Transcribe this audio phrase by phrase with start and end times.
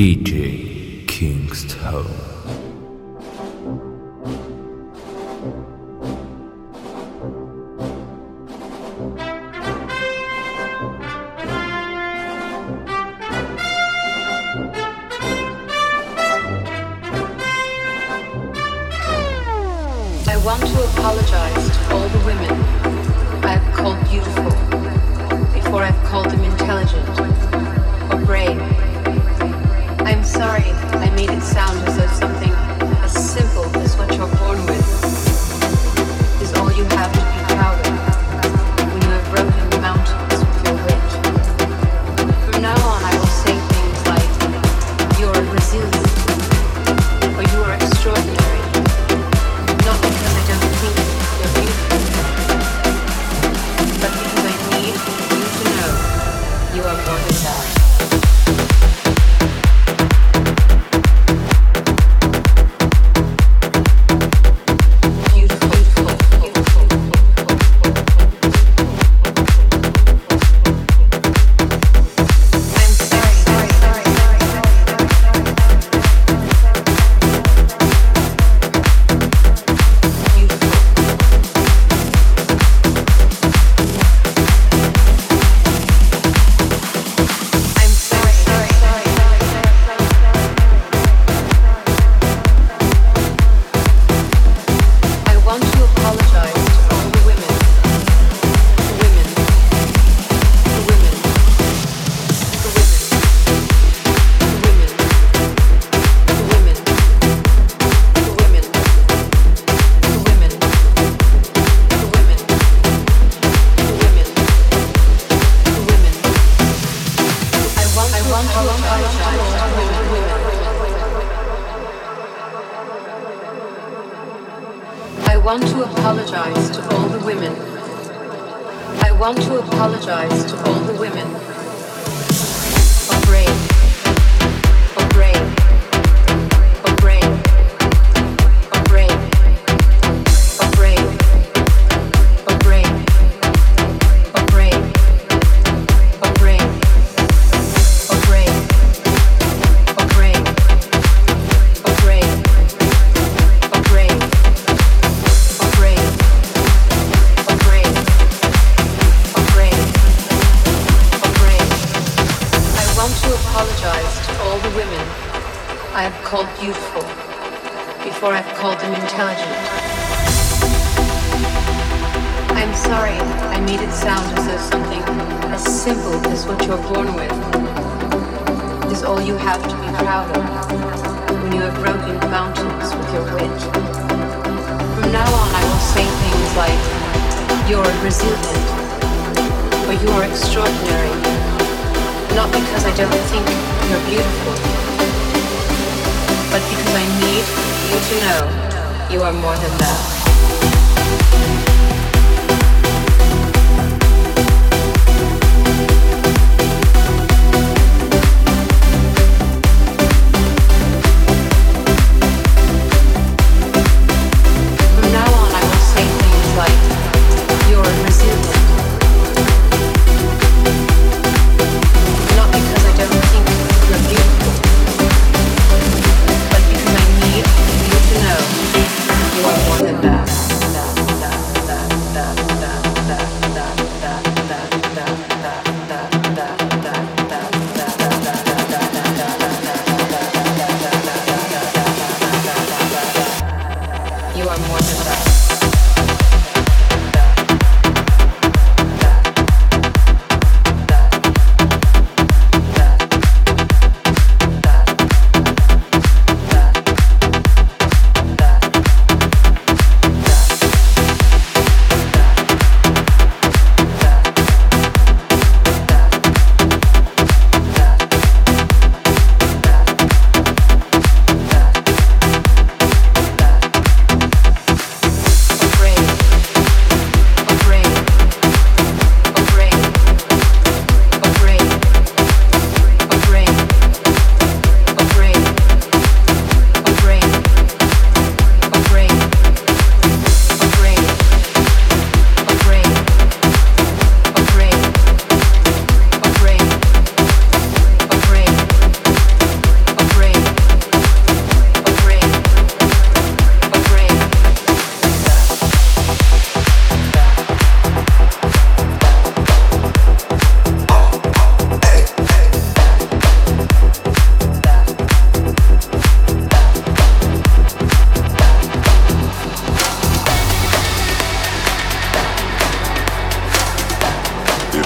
[0.00, 2.79] DJ Kingstone.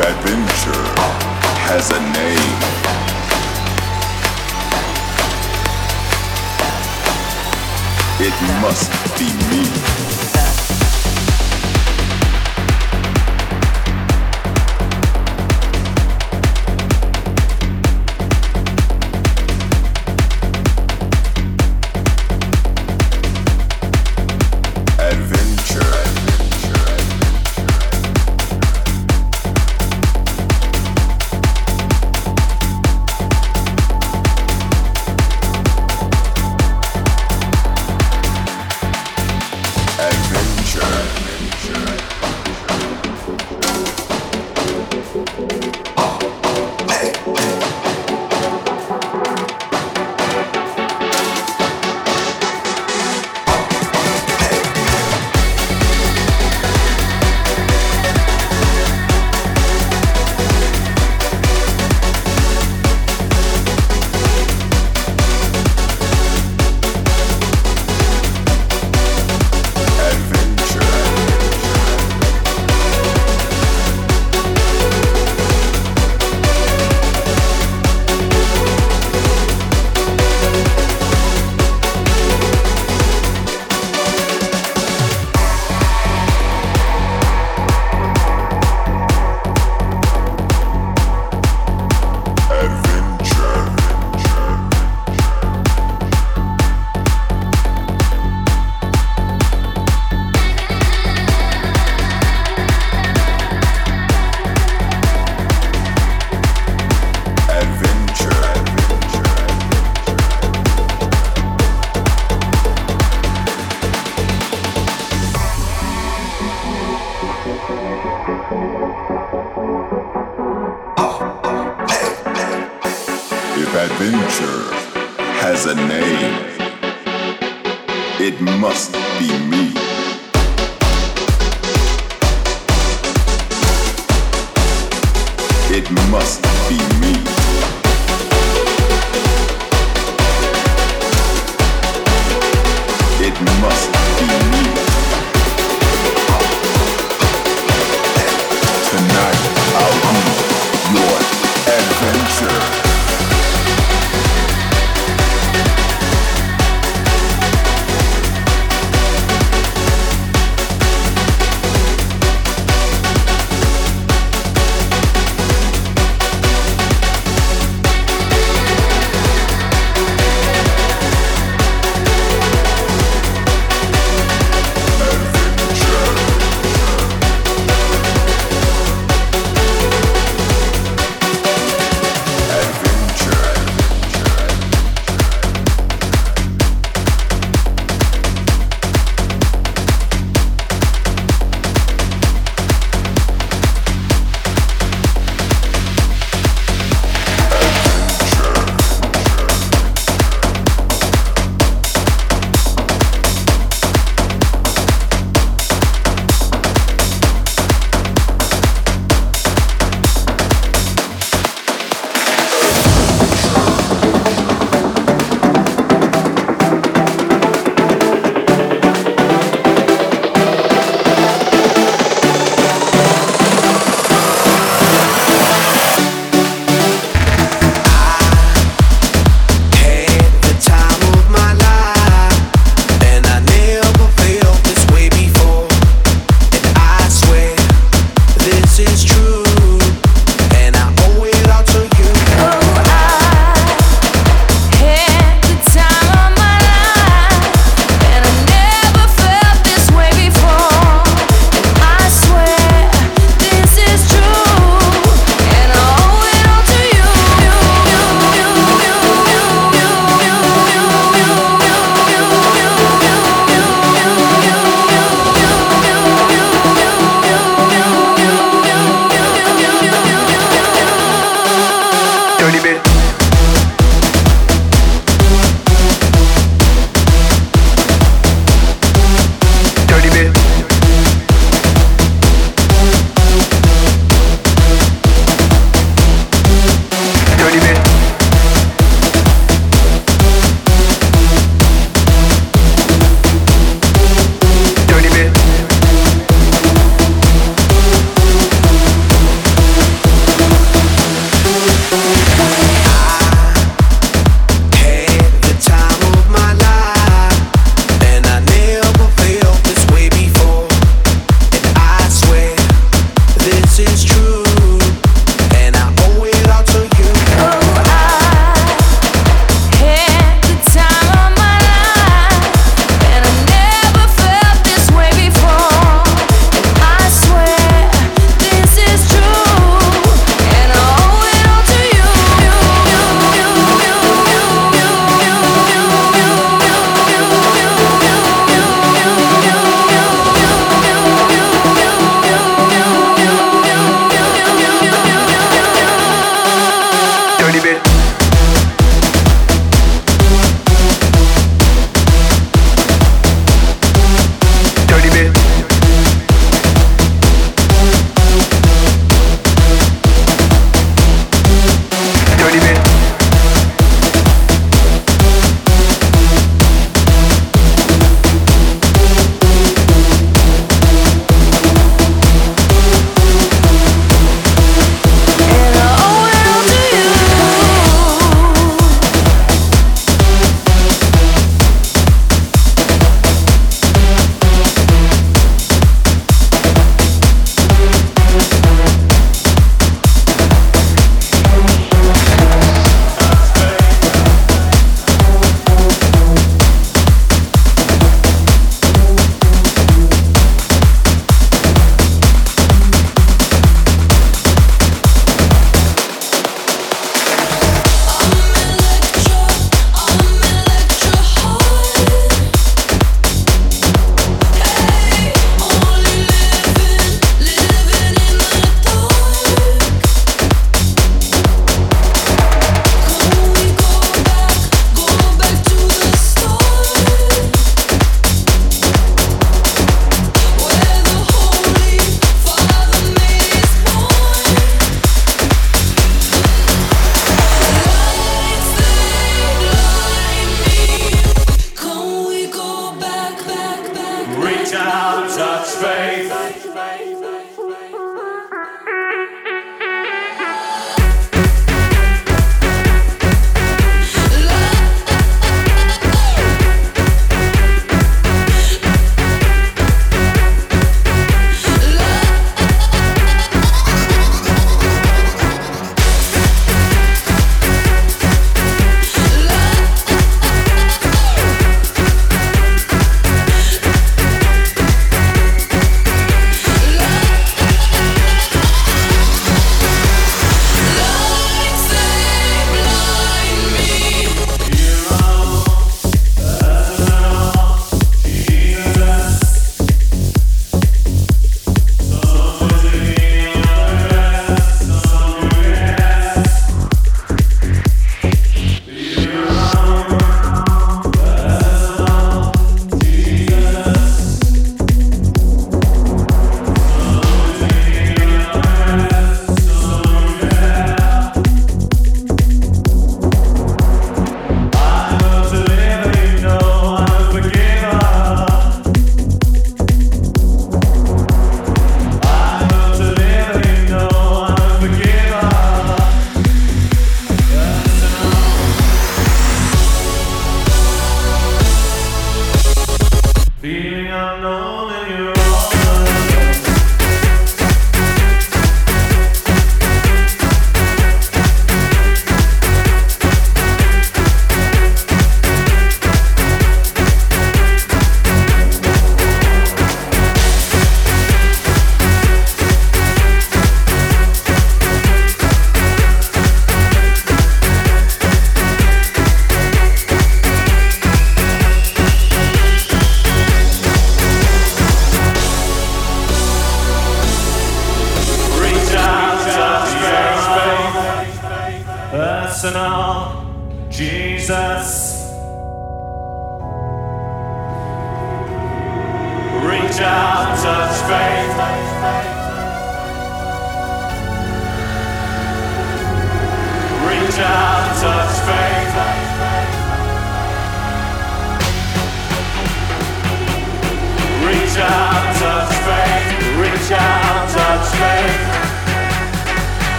[0.00, 0.84] adventure
[1.66, 2.58] has a name.
[8.20, 10.47] It must be me.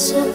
[0.00, 0.29] so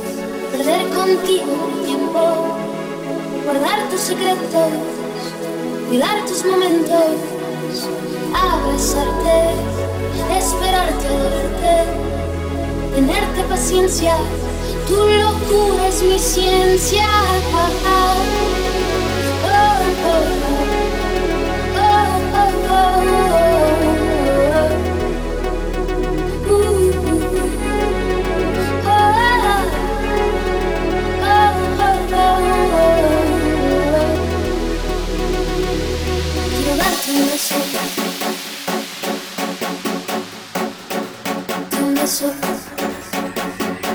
[42.08, 42.24] し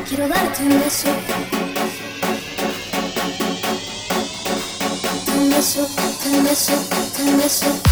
[0.05, 1.13] 広がる飛んでしょ
[5.27, 6.77] 飛んでしょ飛んでしょ
[7.17, 7.90] 飛んでしょ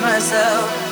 [0.00, 0.89] myself.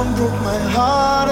[0.00, 1.28] someone broke my heart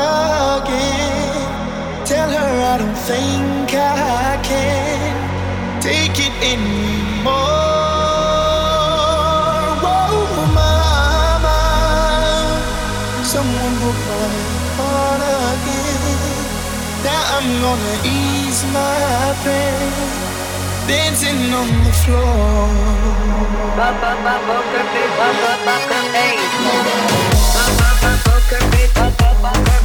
[0.61, 2.05] again.
[2.05, 7.33] Tell her I don't think I can take it anymore.
[9.85, 11.61] Whoa, mama,
[13.25, 14.29] someone broke my
[14.79, 16.03] heart again.
[17.09, 19.93] Now I'm gonna ease my pain,
[20.89, 22.69] dancing on the floor.
[23.79, 27.28] Ba ba ba ba ba ba ba ba ba
[29.55, 29.78] my